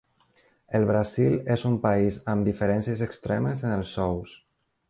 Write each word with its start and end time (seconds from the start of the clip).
El 0.79 0.85
Brasil 0.91 1.35
és 1.57 1.67
un 1.71 1.77
país 1.85 2.19
amb 2.35 2.49
diferències 2.49 3.07
extremes 3.11 3.65
en 3.69 3.77
els 3.81 3.97
sous. 4.01 4.35